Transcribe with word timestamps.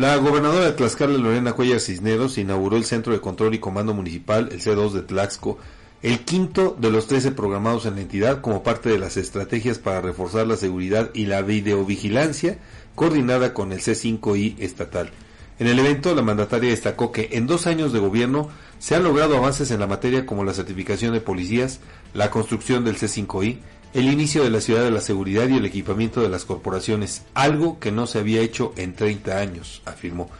La 0.00 0.16
gobernadora 0.16 0.64
de 0.64 0.72
Tlaxcala, 0.72 1.18
Lorena 1.18 1.52
Cuellar 1.52 1.78
Cisneros, 1.78 2.38
inauguró 2.38 2.78
el 2.78 2.86
Centro 2.86 3.12
de 3.12 3.20
Control 3.20 3.52
y 3.52 3.58
Comando 3.58 3.92
Municipal, 3.92 4.48
el 4.50 4.58
C2 4.58 4.92
de 4.92 5.02
Tlaxco, 5.02 5.58
el 6.00 6.20
quinto 6.20 6.74
de 6.80 6.90
los 6.90 7.06
13 7.06 7.32
programados 7.32 7.84
en 7.84 7.96
la 7.96 8.00
entidad 8.00 8.40
como 8.40 8.62
parte 8.62 8.88
de 8.88 8.98
las 8.98 9.18
estrategias 9.18 9.78
para 9.78 10.00
reforzar 10.00 10.46
la 10.46 10.56
seguridad 10.56 11.10
y 11.12 11.26
la 11.26 11.42
videovigilancia 11.42 12.56
coordinada 12.94 13.52
con 13.52 13.72
el 13.72 13.80
C5I 13.80 14.54
estatal. 14.60 15.10
En 15.58 15.66
el 15.66 15.78
evento, 15.78 16.14
la 16.14 16.22
mandataria 16.22 16.70
destacó 16.70 17.12
que 17.12 17.28
en 17.32 17.46
dos 17.46 17.66
años 17.66 17.92
de 17.92 17.98
gobierno 17.98 18.48
se 18.78 18.94
han 18.94 19.04
logrado 19.04 19.36
avances 19.36 19.70
en 19.70 19.80
la 19.80 19.86
materia 19.86 20.24
como 20.24 20.44
la 20.44 20.54
certificación 20.54 21.12
de 21.12 21.20
policías, 21.20 21.80
la 22.14 22.30
construcción 22.30 22.86
del 22.86 22.96
C5I, 22.96 23.58
el 23.92 24.10
inicio 24.10 24.44
de 24.44 24.50
la 24.50 24.60
ciudad 24.60 24.84
de 24.84 24.90
la 24.90 25.00
seguridad 25.00 25.48
y 25.48 25.56
el 25.56 25.64
equipamiento 25.64 26.20
de 26.20 26.28
las 26.28 26.44
corporaciones, 26.44 27.22
algo 27.34 27.78
que 27.80 27.90
no 27.90 28.06
se 28.06 28.18
había 28.18 28.40
hecho 28.40 28.72
en 28.76 28.94
30 28.94 29.38
años, 29.38 29.82
afirmó. 29.84 30.30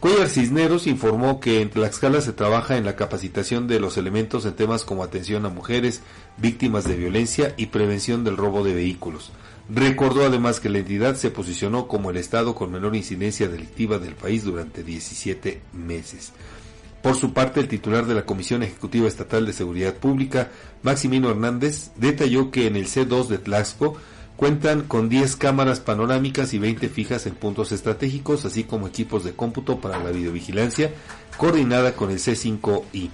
Cuellar 0.00 0.30
Cisneros 0.30 0.86
informó 0.86 1.40
que 1.40 1.60
en 1.60 1.68
Tlaxcala 1.68 2.22
se 2.22 2.32
trabaja 2.32 2.78
en 2.78 2.86
la 2.86 2.96
capacitación 2.96 3.68
de 3.68 3.80
los 3.80 3.98
elementos 3.98 4.46
en 4.46 4.54
temas 4.54 4.84
como 4.84 5.04
atención 5.04 5.44
a 5.44 5.50
mujeres, 5.50 6.00
víctimas 6.38 6.84
de 6.84 6.96
violencia 6.96 7.54
y 7.58 7.66
prevención 7.66 8.24
del 8.24 8.38
robo 8.38 8.64
de 8.64 8.72
vehículos. 8.72 9.30
Recordó 9.68 10.24
además 10.24 10.58
que 10.58 10.70
la 10.70 10.78
entidad 10.78 11.16
se 11.16 11.30
posicionó 11.30 11.86
como 11.86 12.10
el 12.10 12.16
estado 12.16 12.54
con 12.54 12.72
menor 12.72 12.96
incidencia 12.96 13.46
delictiva 13.46 13.98
del 13.98 14.14
país 14.14 14.42
durante 14.42 14.82
17 14.82 15.60
meses. 15.74 16.32
Por 17.02 17.16
su 17.16 17.32
parte, 17.32 17.60
el 17.60 17.68
titular 17.68 18.04
de 18.06 18.14
la 18.14 18.26
Comisión 18.26 18.62
Ejecutiva 18.62 19.08
Estatal 19.08 19.46
de 19.46 19.54
Seguridad 19.54 19.94
Pública, 19.94 20.50
Maximino 20.82 21.30
Hernández, 21.30 21.92
detalló 21.96 22.50
que 22.50 22.66
en 22.66 22.76
el 22.76 22.86
C2 22.86 23.28
de 23.28 23.38
Tlaxco 23.38 23.96
cuentan 24.36 24.82
con 24.82 25.08
10 25.08 25.36
cámaras 25.36 25.80
panorámicas 25.80 26.52
y 26.52 26.58
20 26.58 26.88
fijas 26.90 27.26
en 27.26 27.34
puntos 27.34 27.72
estratégicos, 27.72 28.44
así 28.44 28.64
como 28.64 28.86
equipos 28.86 29.24
de 29.24 29.32
cómputo 29.32 29.80
para 29.80 29.98
la 29.98 30.10
videovigilancia 30.10 30.92
coordinada 31.38 31.92
con 31.92 32.10
el 32.10 32.18
C5I. 32.18 33.08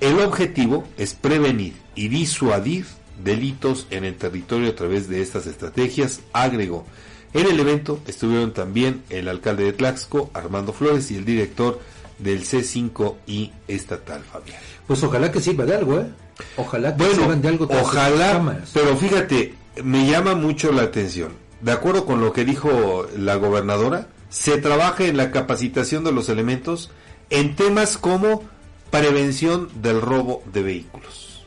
El 0.00 0.20
objetivo 0.20 0.84
es 0.98 1.14
prevenir 1.14 1.74
y 1.94 2.08
disuadir 2.08 2.84
delitos 3.22 3.86
en 3.90 4.04
el 4.04 4.16
territorio 4.16 4.70
a 4.70 4.74
través 4.74 5.08
de 5.08 5.22
estas 5.22 5.46
estrategias, 5.46 6.20
agregó. 6.32 6.84
En 7.32 7.46
el 7.46 7.58
evento 7.58 8.00
estuvieron 8.06 8.52
también 8.52 9.02
el 9.10 9.28
alcalde 9.28 9.64
de 9.64 9.72
Tlaxco, 9.72 10.30
Armando 10.34 10.72
Flores, 10.72 11.10
y 11.10 11.16
el 11.16 11.24
director 11.24 11.80
del 12.18 12.44
C5I 12.44 13.52
estatal, 13.68 14.22
Fabián. 14.22 14.58
Pues 14.86 15.02
ojalá 15.02 15.32
que 15.32 15.40
sirva 15.40 15.64
de 15.64 15.74
algo, 15.74 16.00
¿eh? 16.00 16.06
Ojalá 16.56 16.96
que 16.96 17.04
bueno, 17.04 17.20
sirvan 17.22 17.42
de 17.42 17.48
algo. 17.48 17.68
Ojalá, 17.70 18.62
pero 18.72 18.96
fíjate, 18.96 19.54
me 19.82 20.06
llama 20.06 20.34
mucho 20.34 20.72
la 20.72 20.82
atención. 20.82 21.32
De 21.60 21.72
acuerdo 21.72 22.04
con 22.04 22.20
lo 22.20 22.32
que 22.32 22.44
dijo 22.44 23.06
la 23.16 23.36
gobernadora, 23.36 24.08
se 24.28 24.58
trabaja 24.58 25.04
en 25.04 25.16
la 25.16 25.30
capacitación 25.30 26.04
de 26.04 26.12
los 26.12 26.28
elementos 26.28 26.90
en 27.30 27.56
temas 27.56 27.96
como 27.96 28.42
prevención 28.90 29.68
del 29.76 30.00
robo 30.00 30.42
de 30.52 30.62
vehículos. 30.62 31.44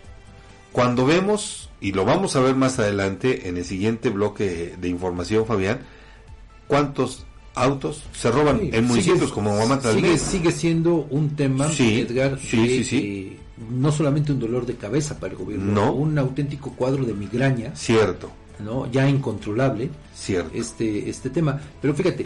Cuando 0.72 1.06
vemos, 1.06 1.70
y 1.80 1.92
lo 1.92 2.06
vamos 2.06 2.36
a 2.36 2.40
ver 2.40 2.56
más 2.56 2.80
adelante 2.80 3.48
en 3.48 3.58
el 3.58 3.66
siguiente 3.66 4.10
bloque 4.10 4.76
de 4.80 4.88
información, 4.90 5.46
Fabián, 5.46 5.82
cuántos 6.68 7.26
autos 7.58 8.04
se 8.14 8.30
roban 8.32 8.60
Sí, 8.60 8.70
en 8.74 8.86
municipios 8.86 9.20
sigue- 9.22 9.32
como 9.34 9.56
Guamantla 9.56 9.90
del 9.92 10.00
sigue, 10.04 10.18
sigue 10.18 10.52
siendo 10.52 10.96
un 11.10 11.36
tema, 11.36 11.68
Sí, 11.70 12.02
Edgar, 12.02 12.40
sí, 12.40 12.84
eh, 12.94 13.38
no 13.72 13.92
solamente 13.92 14.32
un 14.32 14.40
dolor 14.40 14.66
de 14.66 14.76
cabeza 14.76 15.20
para 15.20 15.34
el 15.34 15.40
gobierno, 15.40 15.72
No. 15.74 15.94
un 15.94 16.18
auténtico 16.18 16.72
cuadro 16.74 17.04
de 17.06 17.14
migraña, 17.14 17.76
Cierto, 17.76 18.30
¿no? 18.60 18.90
ya 18.92 19.08
incontrolable 19.10 19.90
cierto. 20.16 20.52
este, 20.54 21.10
este 21.10 21.30
tema. 21.30 21.60
Pero 21.82 21.94
fíjate, 21.94 22.26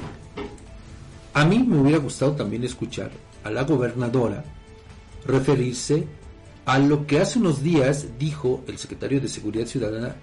a 1.33 1.45
mí 1.45 1.59
me 1.59 1.79
hubiera 1.79 1.97
gustado 1.99 2.33
también 2.33 2.63
escuchar 2.63 3.09
a 3.43 3.49
la 3.49 3.63
gobernadora 3.63 4.43
referirse 5.25 6.05
a 6.65 6.77
lo 6.79 7.07
que 7.07 7.19
hace 7.19 7.39
unos 7.39 7.63
días 7.63 8.05
dijo 8.19 8.63
el 8.67 8.77
secretario 8.77 9.19
de 9.21 9.27
Seguridad 9.27 9.65
Ciudadana 9.65 10.15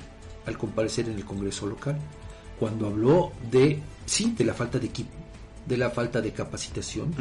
al 0.47 0.57
comparecer 0.57 1.09
en 1.09 1.17
el 1.17 1.25
Congreso 1.25 1.67
local, 1.67 1.99
cuando 2.59 2.87
habló 2.87 3.33
de, 3.51 3.79
sí, 4.09 4.35
de 4.37 4.45
la 4.45 4.55
falta 4.55 4.79
de 4.79 4.87
equipo, 4.87 5.11
de 5.67 5.77
la 5.77 5.91
falta 5.91 6.21
de 6.21 6.33
capacitación, 6.33 7.15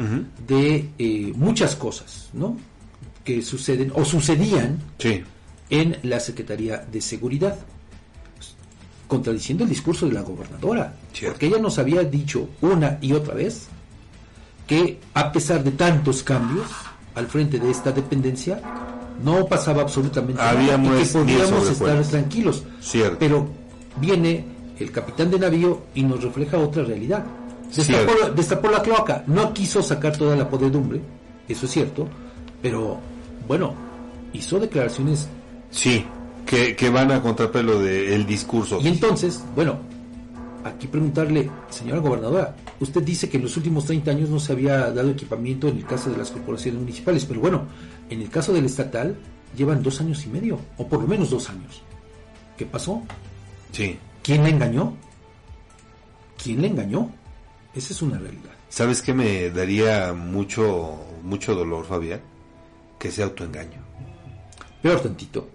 de 0.46 0.90
eh, 0.98 1.32
muchas 1.36 1.76
cosas, 1.76 2.30
¿no? 2.32 2.56
Que 3.24 3.42
suceden 3.42 3.92
o 3.94 4.04
sucedían 4.04 4.78
Sí, 4.98 5.22
en 5.70 5.98
la 6.02 6.18
Secretaría 6.18 6.78
de 6.78 7.00
Seguridad, 7.00 7.58
contradiciendo 9.06 9.64
el 9.64 9.70
discurso 9.70 10.06
de 10.06 10.12
la 10.12 10.22
gobernadora, 10.22 10.94
Cierto. 11.12 11.34
porque 11.34 11.46
ella 11.46 11.58
nos 11.58 11.78
había 11.78 12.02
dicho 12.04 12.48
una 12.60 12.98
y 13.00 13.12
otra 13.12 13.34
vez 13.34 13.68
que 14.66 14.98
a 15.14 15.32
pesar 15.32 15.64
de 15.64 15.70
tantos 15.72 16.22
cambios 16.22 16.66
al 17.14 17.26
frente 17.26 17.58
de 17.58 17.70
esta 17.70 17.90
dependencia, 17.90 18.60
no 19.24 19.46
pasaba 19.46 19.82
absolutamente 19.82 20.40
nada 20.40 20.62
y 20.62 20.66
que 21.00 21.06
podíamos 21.06 21.68
estar 21.70 22.02
tranquilos. 22.04 22.62
Cierto. 22.80 23.16
Pero 23.18 23.48
viene 24.00 24.44
el 24.78 24.90
capitán 24.90 25.30
de 25.30 25.38
navío 25.38 25.82
y 25.94 26.02
nos 26.02 26.22
refleja 26.22 26.58
otra 26.58 26.84
realidad. 26.84 27.24
Destapó, 27.74 28.12
destapó 28.34 28.70
la 28.70 28.82
cloaca, 28.82 29.24
no 29.26 29.52
quiso 29.52 29.82
sacar 29.82 30.16
toda 30.16 30.34
la 30.34 30.48
podredumbre, 30.48 31.00
eso 31.48 31.66
es 31.66 31.72
cierto, 31.72 32.08
pero 32.62 32.98
bueno, 33.46 33.74
hizo 34.32 34.58
declaraciones 34.58 35.28
sí, 35.70 36.04
que, 36.46 36.74
que 36.74 36.90
van 36.90 37.12
a 37.12 37.20
contrapelo 37.20 37.78
del 37.80 38.26
discurso. 38.26 38.80
Y 38.80 38.88
entonces, 38.88 39.44
bueno, 39.54 39.78
aquí 40.64 40.86
preguntarle, 40.86 41.50
señora 41.68 42.00
gobernadora, 42.00 42.56
usted 42.80 43.02
dice 43.02 43.28
que 43.28 43.36
en 43.36 43.44
los 43.44 43.56
últimos 43.56 43.84
30 43.84 44.10
años 44.10 44.30
no 44.30 44.40
se 44.40 44.52
había 44.52 44.90
dado 44.90 45.10
equipamiento 45.10 45.68
en 45.68 45.78
el 45.78 45.84
caso 45.84 46.10
de 46.10 46.16
las 46.16 46.30
corporaciones 46.30 46.80
municipales, 46.80 47.24
pero 47.26 47.40
bueno, 47.40 47.66
en 48.08 48.22
el 48.22 48.30
caso 48.30 48.52
del 48.52 48.64
estatal 48.64 49.16
llevan 49.56 49.82
dos 49.82 50.00
años 50.00 50.24
y 50.24 50.28
medio, 50.28 50.58
o 50.76 50.86
por 50.86 51.00
lo 51.00 51.06
menos 51.06 51.30
dos 51.30 51.48
años. 51.50 51.82
¿Qué 52.56 52.66
pasó? 52.66 53.02
Sí. 53.72 53.98
¿Quién 54.28 54.44
le 54.44 54.50
engañó? 54.50 54.94
¿Quién 56.36 56.60
le 56.60 56.68
engañó? 56.68 57.10
Esa 57.74 57.94
es 57.94 58.02
una 58.02 58.18
realidad. 58.18 58.50
¿Sabes 58.68 59.00
qué 59.00 59.14
me 59.14 59.48
daría 59.48 60.12
mucho, 60.12 61.02
mucho 61.22 61.54
dolor, 61.54 61.86
Fabián? 61.86 62.20
Que 62.98 63.10
sea 63.10 63.24
autoengaño. 63.24 63.80
Peor 64.82 65.00
tantito. 65.00 65.48